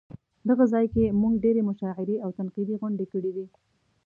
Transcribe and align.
دغه 0.49 0.63
ځای 0.73 0.85
کې 0.93 1.15
مونږ 1.21 1.35
ډېرې 1.43 1.61
مشاعرې 1.69 2.15
او 2.23 2.29
تنقیدي 2.37 2.75
غونډې 2.81 3.05
کړې 3.11 3.31
دي. 3.35 3.45